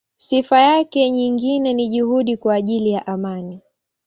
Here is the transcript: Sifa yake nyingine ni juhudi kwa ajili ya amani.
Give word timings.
Sifa 0.17 0.61
yake 0.61 1.09
nyingine 1.09 1.73
ni 1.73 1.87
juhudi 1.87 2.37
kwa 2.37 2.53
ajili 2.55 2.89
ya 2.91 3.07
amani. 3.07 3.61